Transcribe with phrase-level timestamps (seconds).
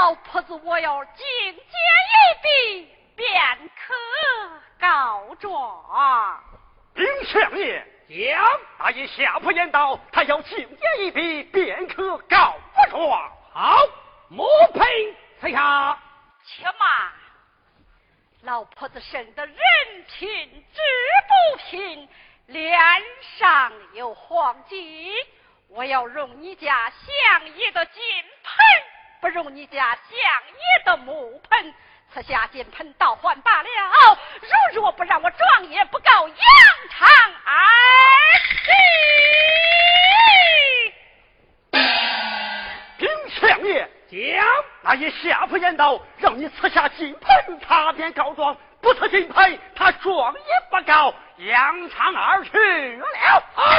[0.00, 3.28] 老婆子我要进阶一笔，便
[3.76, 3.94] 可
[4.80, 6.42] 告状。
[6.94, 13.30] 禀相爷将，大爷下铺言道，他要进阶一笔，便可告不状。
[13.52, 13.76] 好，
[14.30, 15.98] 莫赔此下。
[16.46, 17.12] 且慢，
[18.40, 19.54] 老婆子生得人
[20.16, 20.80] 品质
[21.28, 22.08] 不平，
[22.46, 22.80] 脸
[23.36, 25.12] 上有黄金。
[25.68, 28.02] 我要用你家相爷的金
[28.42, 28.64] 盆，
[29.20, 31.74] 不如你家相爷的木盆。
[32.12, 33.68] 此下金盆倒换罢了。
[34.40, 36.36] 如若不让我状也不告杨
[36.90, 37.08] 长
[37.44, 37.54] 儿
[42.98, 44.44] 丁相爷讲，
[44.82, 51.14] 那也下不言道，让你赐下金盆，他便告状；不赐金盆，他状也不告。
[51.38, 53.06] 杨长而去了。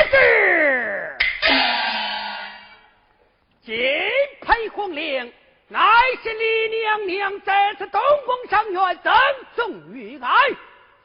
[0.09, 1.17] 是。
[3.63, 3.75] 金
[4.41, 5.31] 盆红绫，
[5.71, 5.79] 乃
[6.21, 9.13] 是李娘娘在此东宫上院赠
[9.55, 10.29] 送于俺，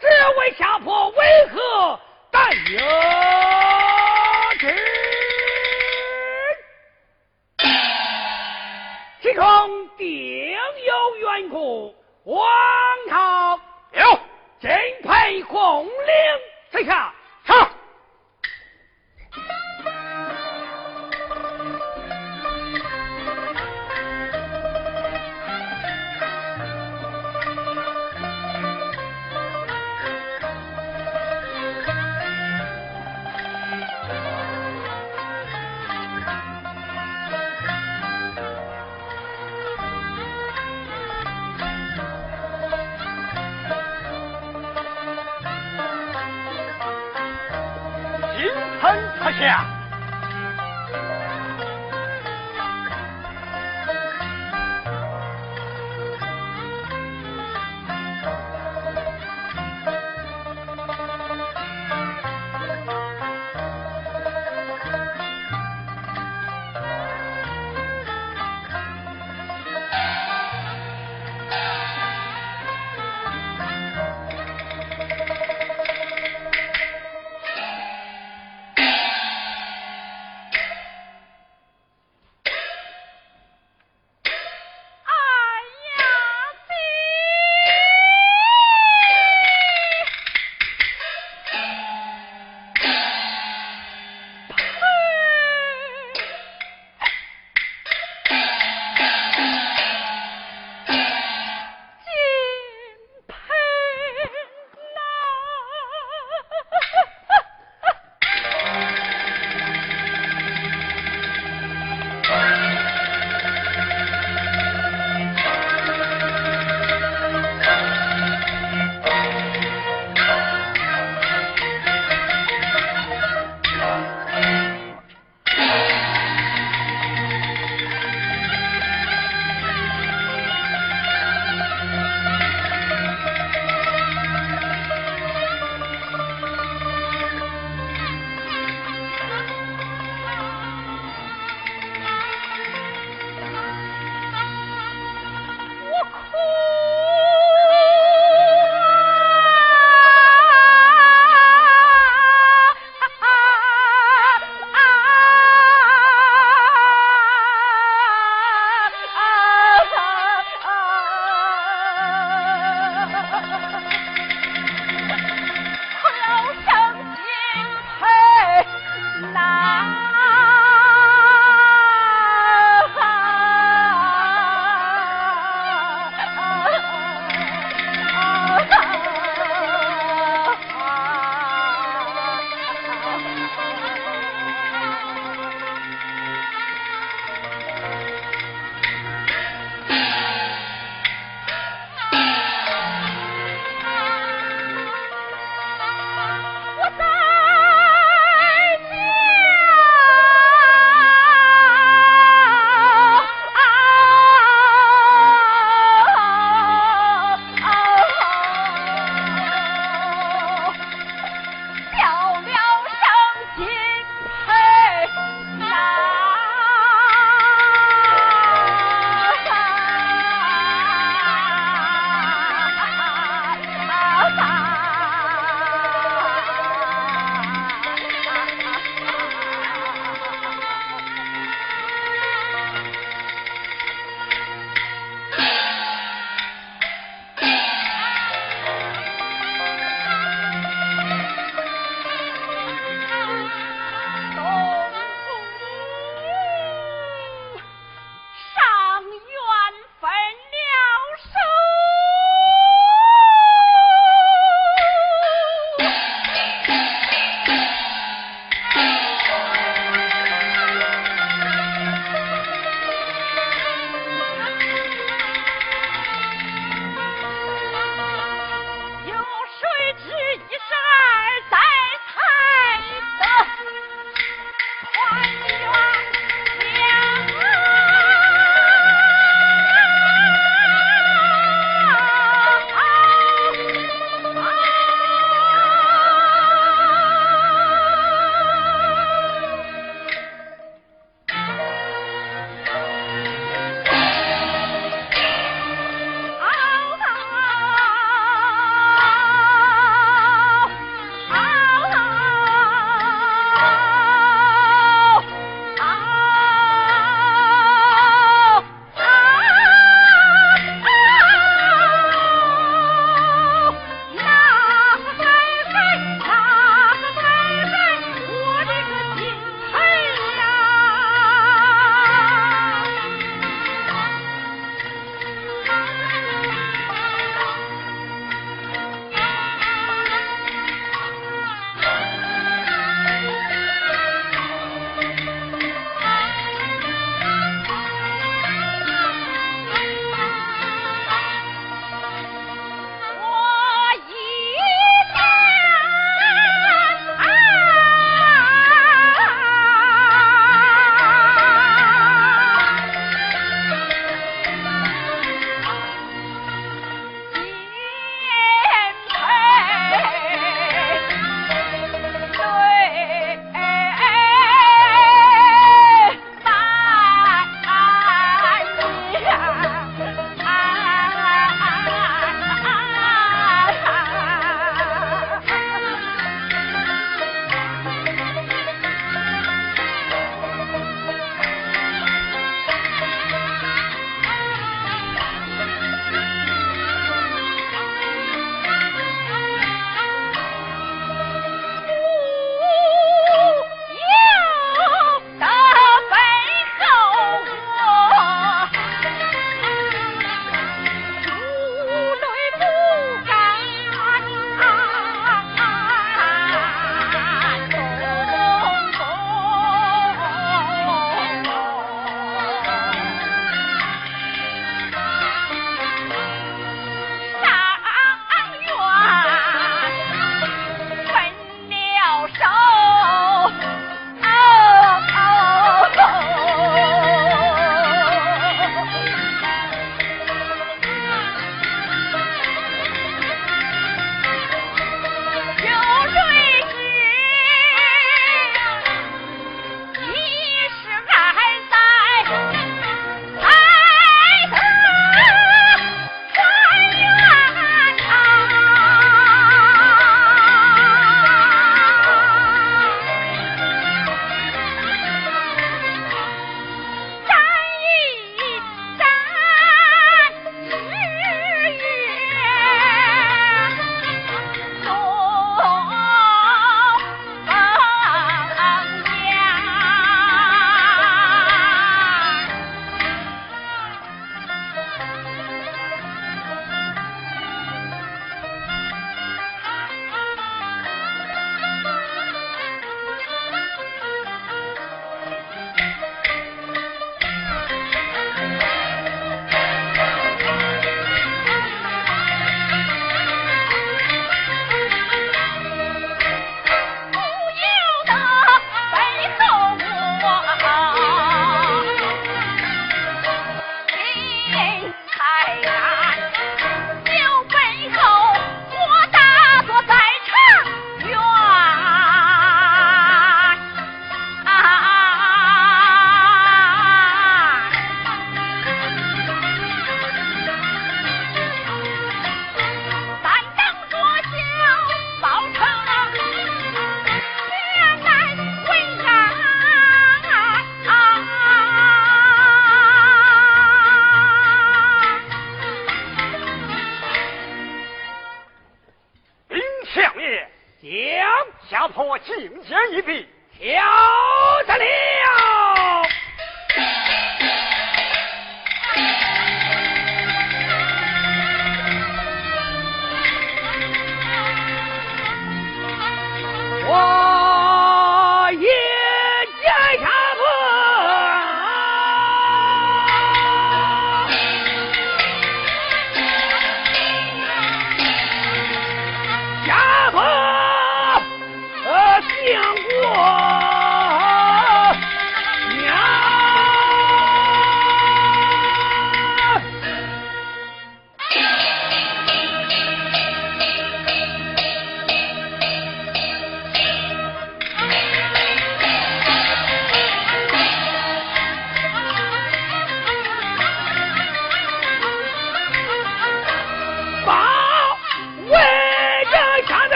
[0.00, 0.06] 只
[0.38, 2.78] 为下坡为何但有
[4.58, 4.74] 之？
[9.20, 10.50] 其中定
[10.86, 11.94] 有缘故。
[12.24, 12.48] 王
[13.10, 13.60] 朝
[13.92, 14.18] 有
[14.60, 14.70] 敬
[15.02, 15.92] 佩红绫，
[16.72, 17.13] 退下。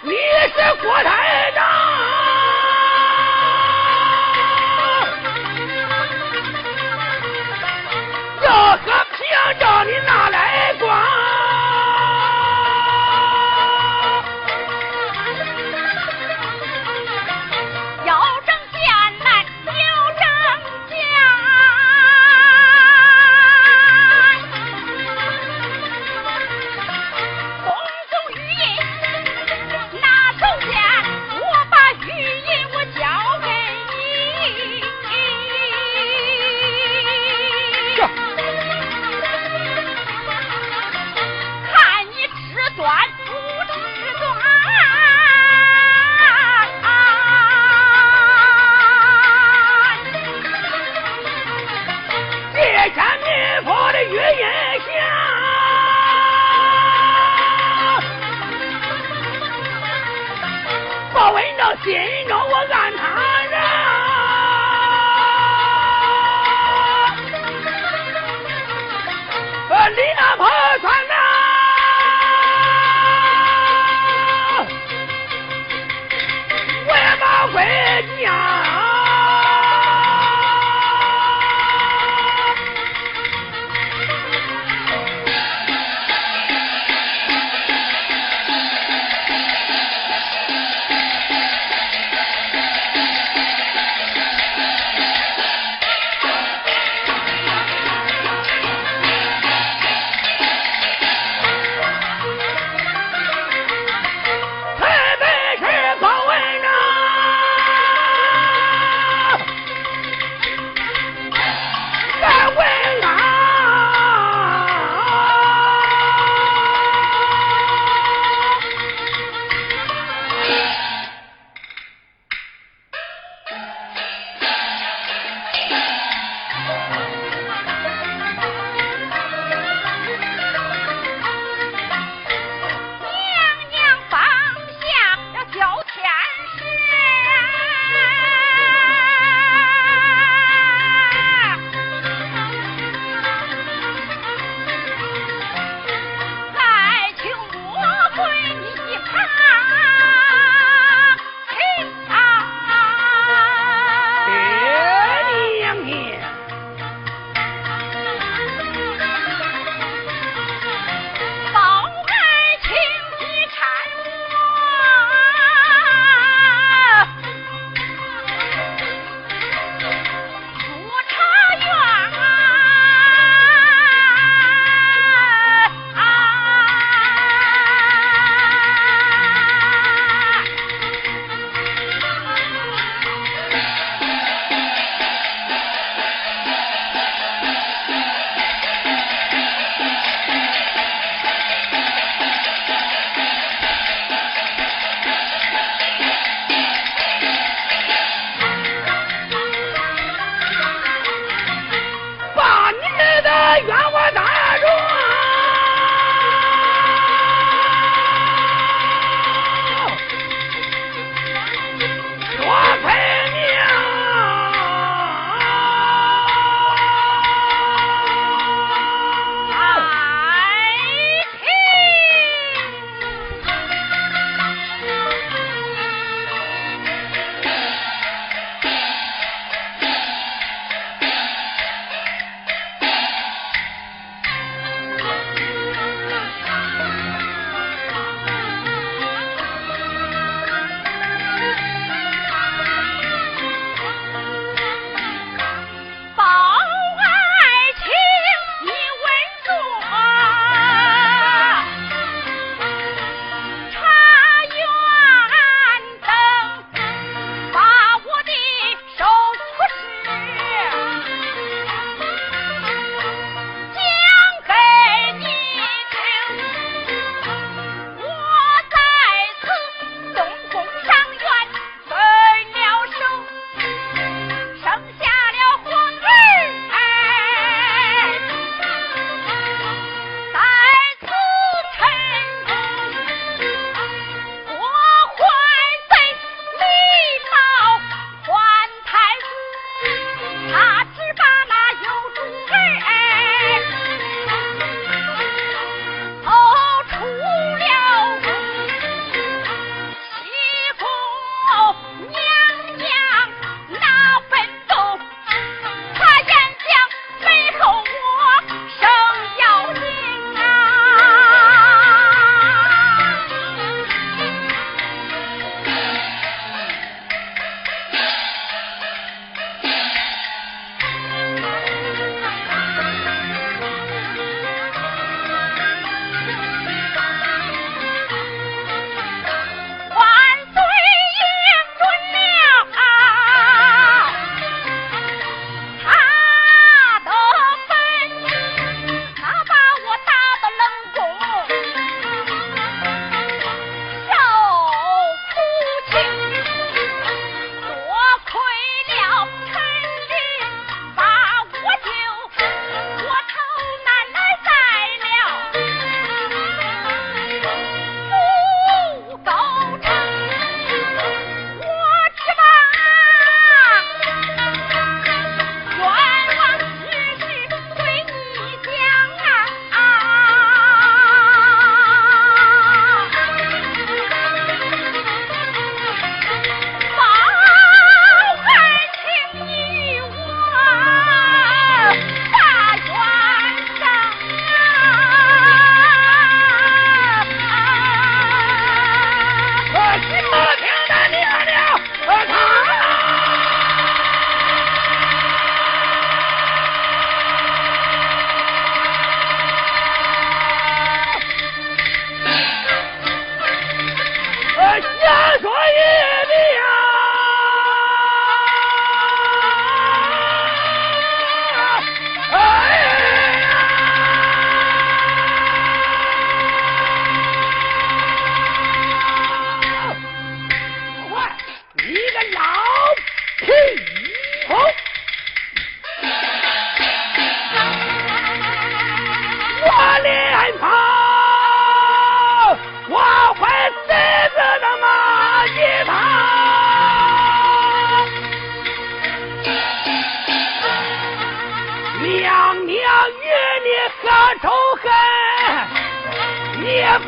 [0.00, 1.64] 你是郭台长。
[8.42, 8.78] 要和
[9.16, 10.17] 平章你那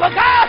[0.00, 0.48] 我家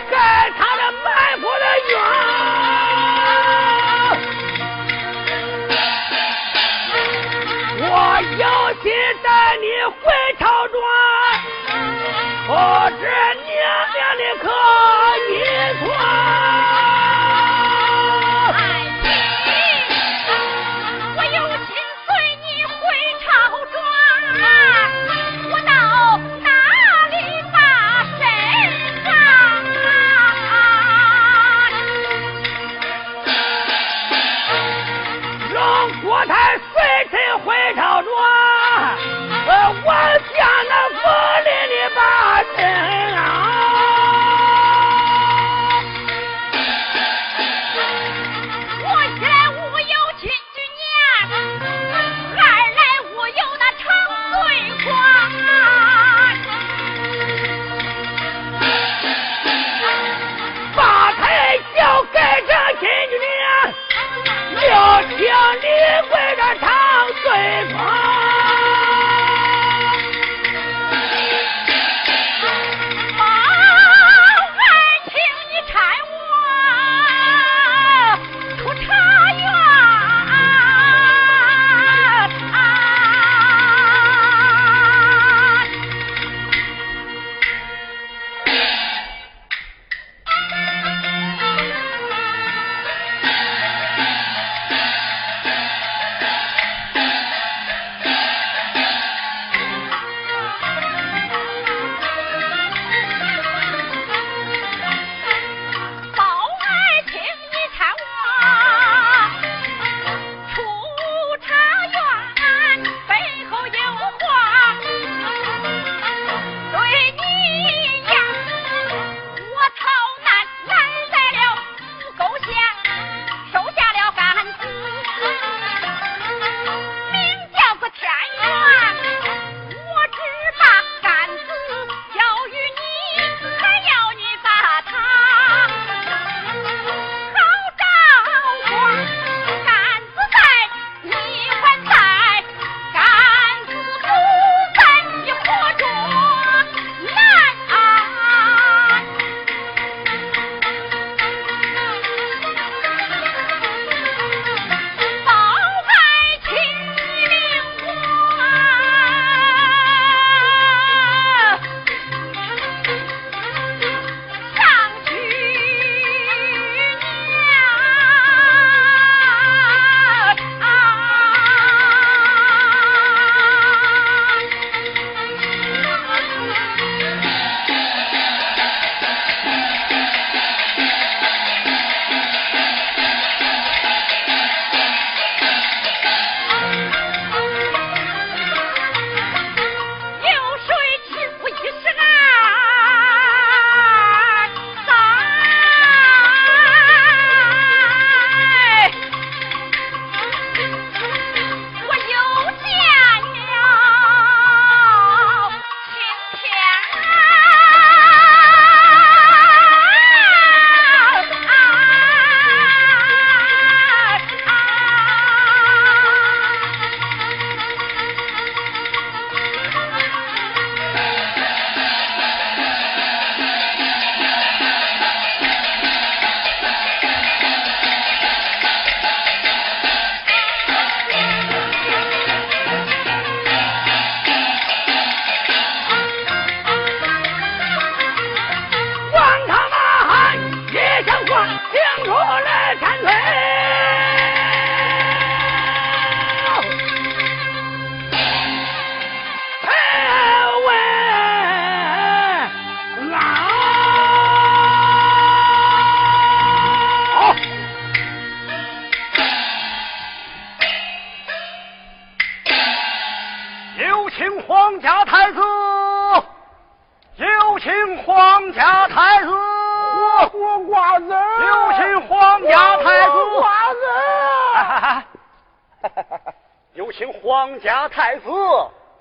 [277.62, 278.28] 家太子。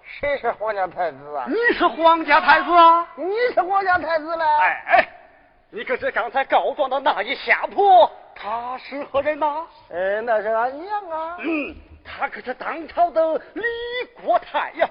[0.03, 1.45] 谁是皇家太子啊？
[1.47, 3.07] 你是皇家太子啊？
[3.15, 4.43] 你是皇家太子嘞？
[4.43, 5.09] 哎哎，
[5.71, 9.65] 你可是刚才告状的那一下坡，他是何人呐？
[9.91, 11.37] 哎，那是俺娘啊。
[11.39, 13.63] 嗯，他可是当朝的李
[14.23, 14.87] 国泰呀。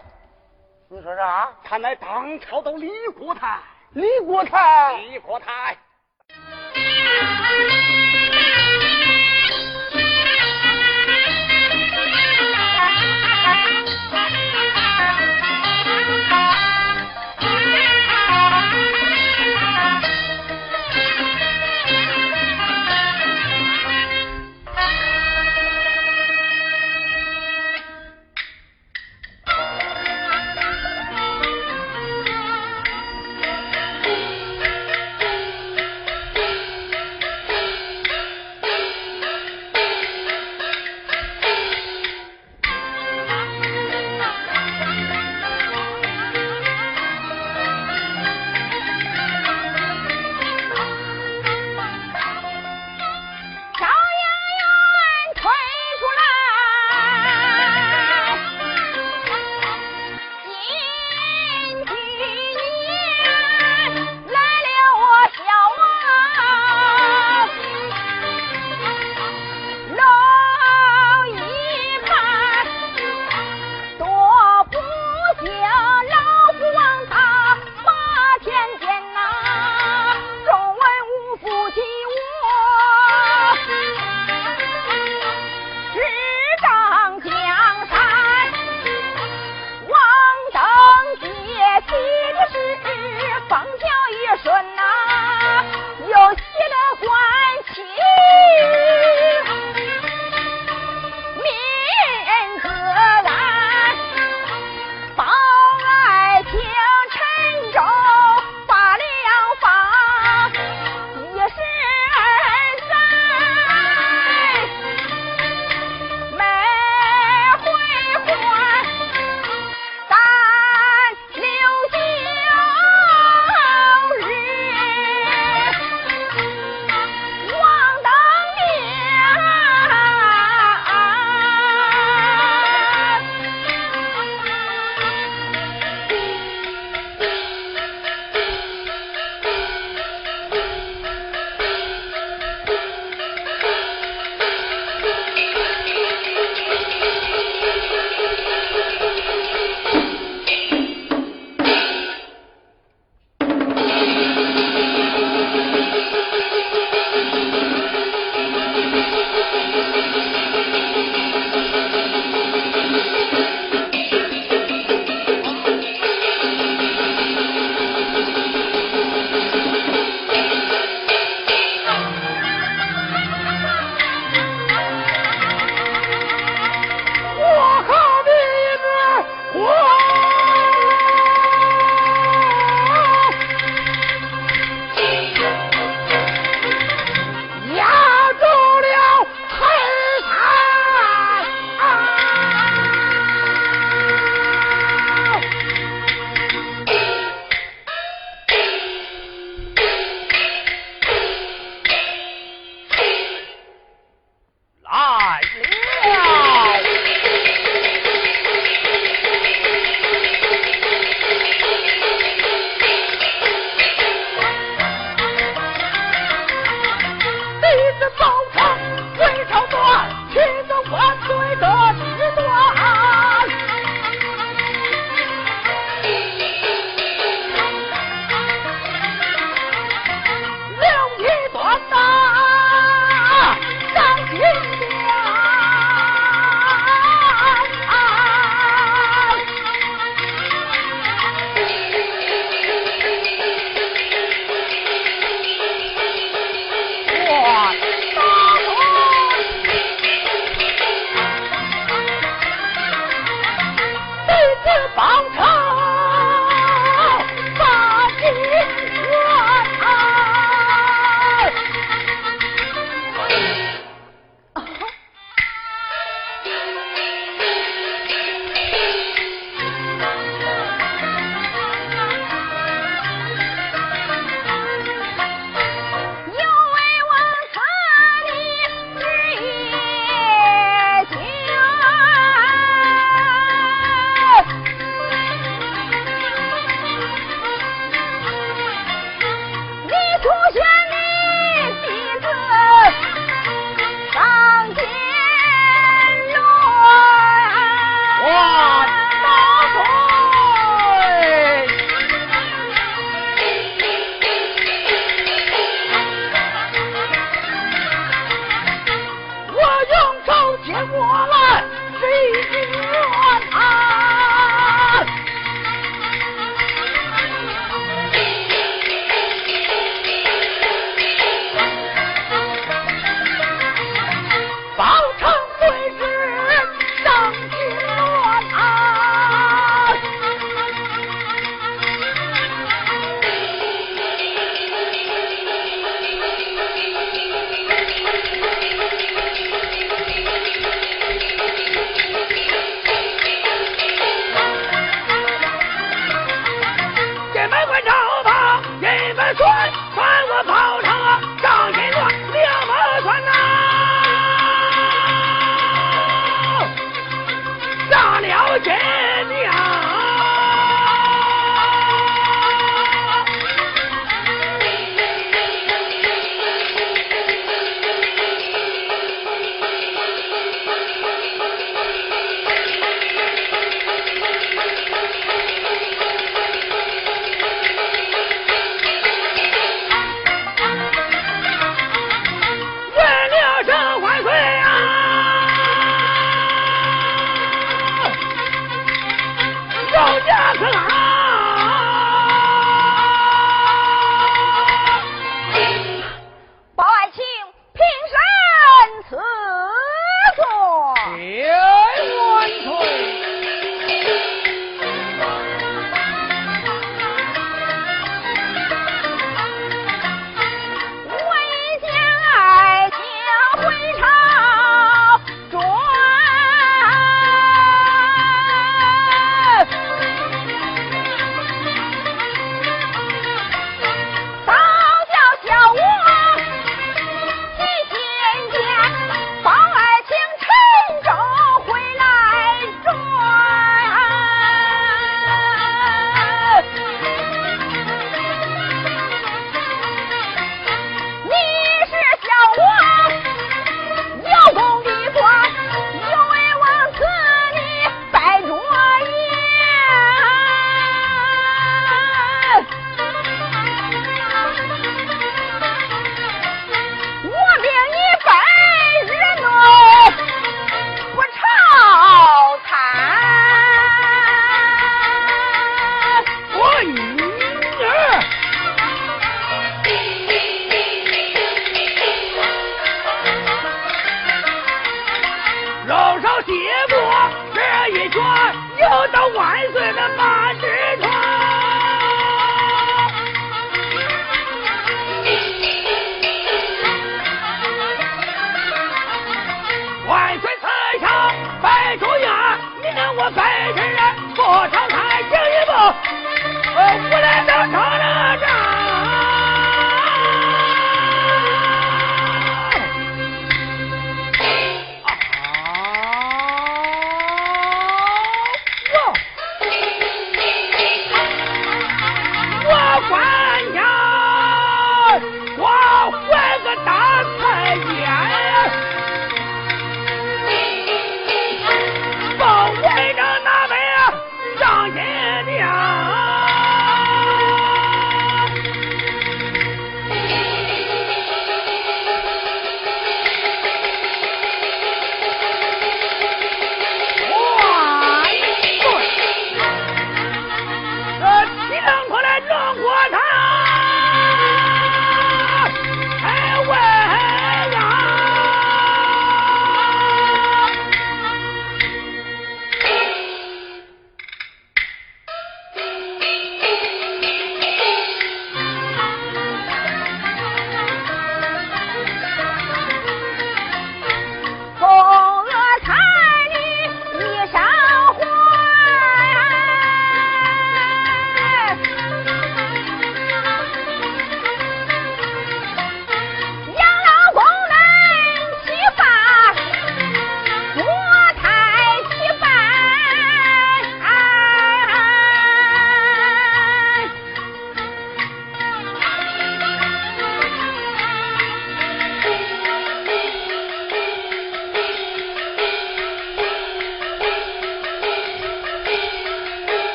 [0.89, 1.49] 你说啥？
[1.63, 3.59] 他乃当朝的李国泰。
[3.93, 4.97] 李国泰。
[4.97, 5.77] 李国泰。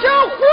[0.00, 0.47] 小虎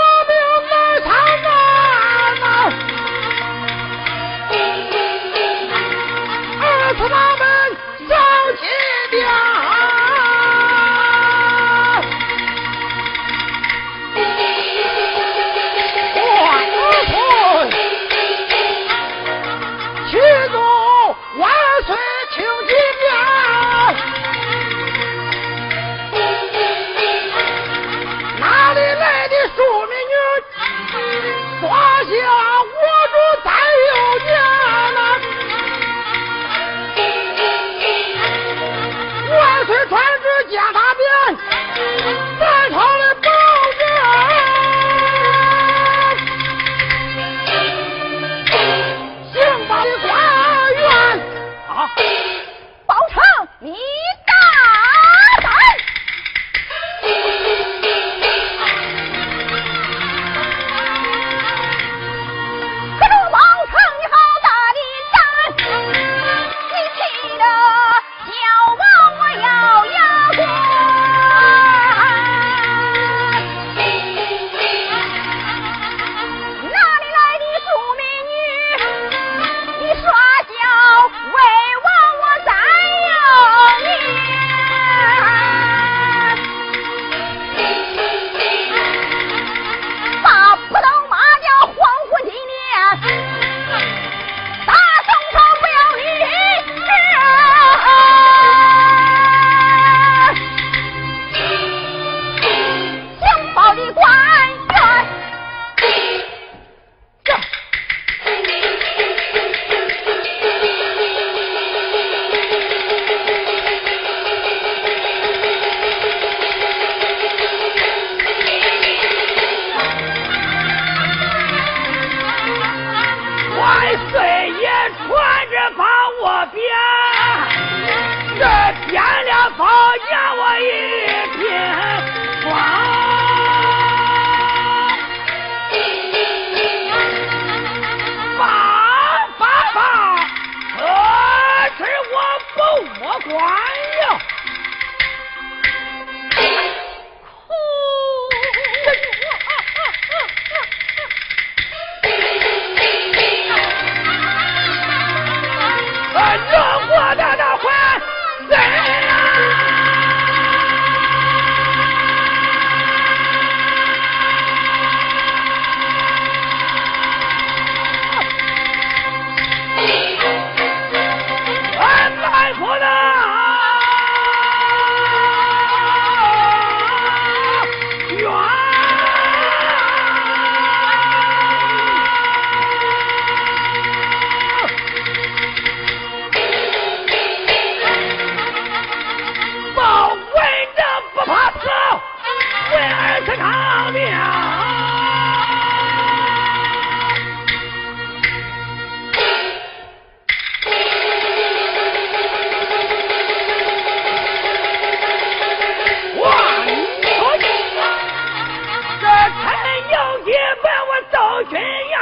[210.26, 211.96] 你问我赵君彦，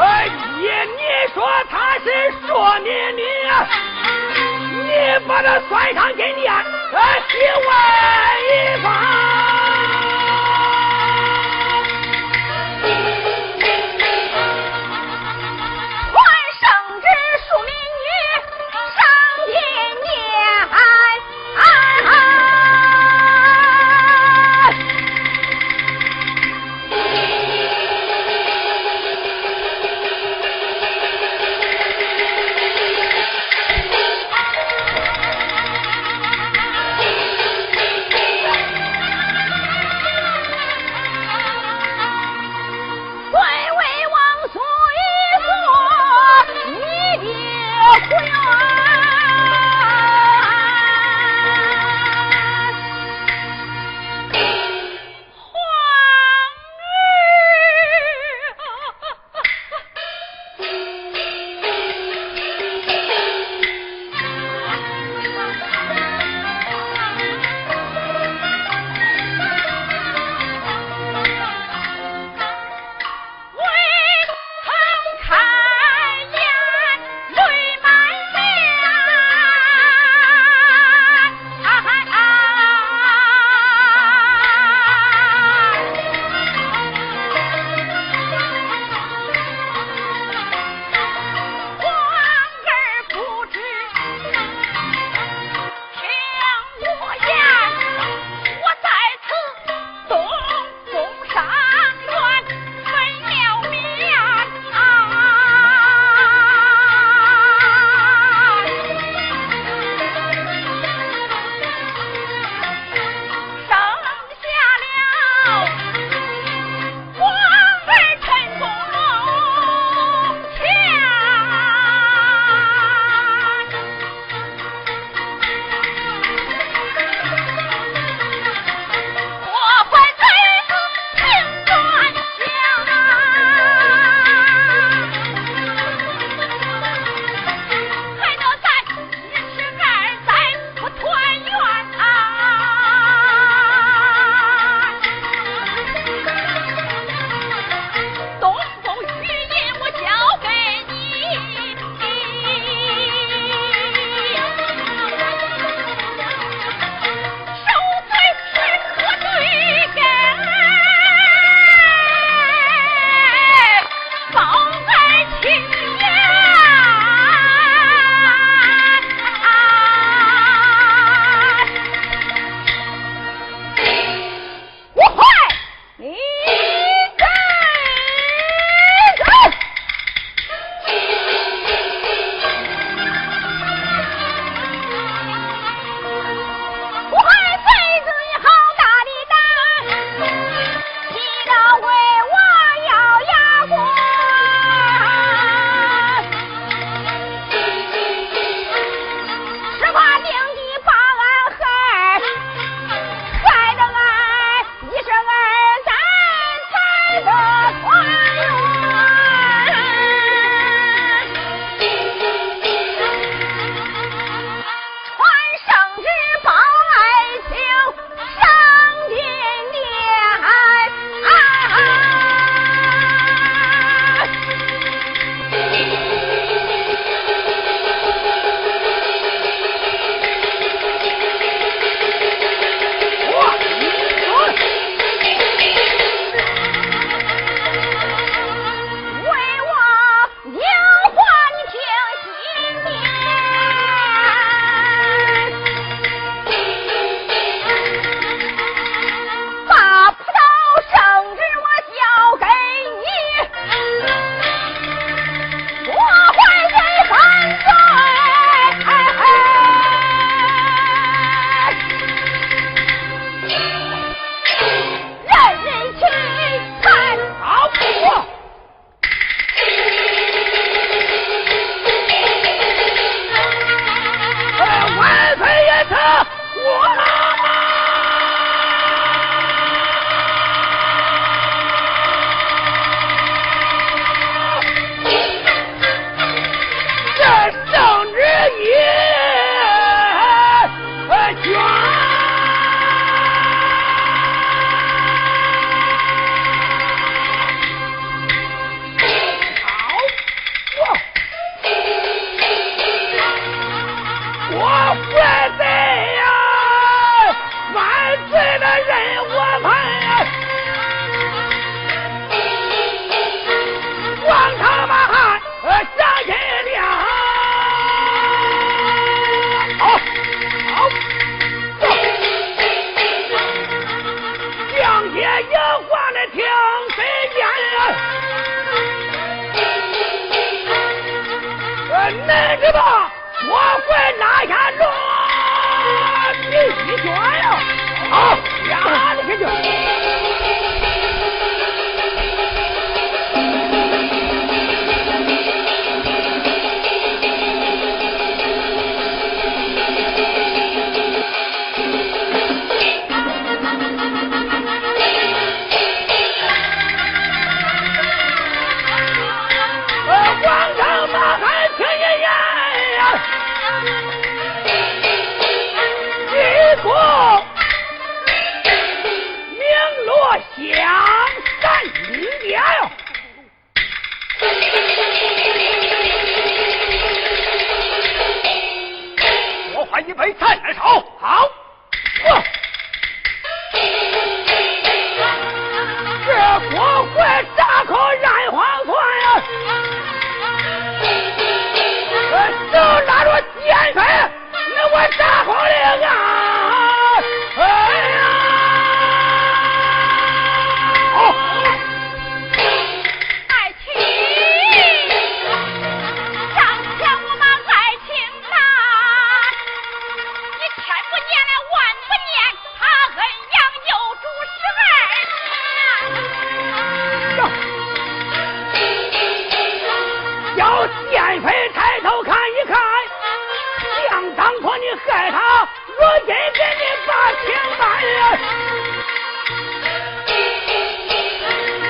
[0.00, 0.02] 哎，
[0.56, 1.02] 你你
[1.34, 1.36] 说
[1.70, 2.04] 他是
[2.46, 2.48] 说
[2.78, 3.20] 你你，
[4.88, 4.90] 你
[5.28, 6.96] 把他算上今年哎，
[7.28, 7.36] 一
[7.66, 7.70] 万
[8.48, 9.25] 一方。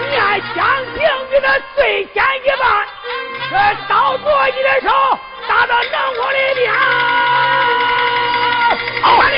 [0.09, 0.15] 念
[0.55, 0.59] 香
[0.95, 0.99] 瓶
[1.31, 2.15] 玉的最前
[2.45, 2.65] 一半，
[3.51, 3.55] 这
[3.89, 4.89] 刀剁你的手，
[5.49, 6.73] 打到脑窝里边。
[9.03, 9.37] 好，完了。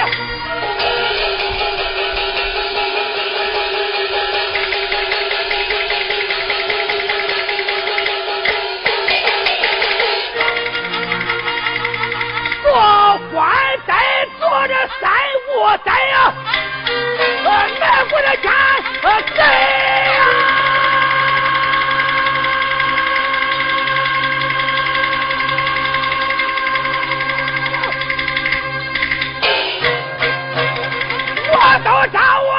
[12.63, 12.67] 做
[13.33, 13.37] 官
[14.39, 14.43] 做
[15.01, 15.11] 三
[15.49, 15.51] 五
[15.85, 16.48] 代呀。
[18.43, 18.53] 干
[19.03, 20.49] 啊碎啊
[31.51, 32.59] 我都找啊。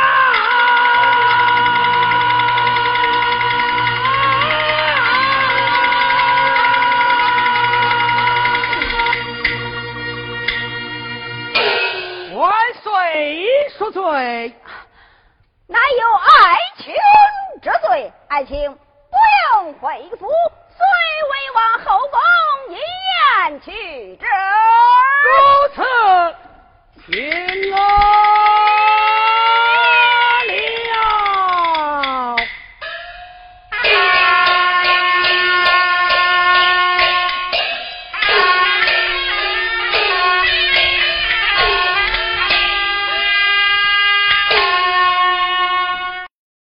[12.36, 12.52] 万
[12.84, 14.54] 岁万
[18.46, 18.79] viajei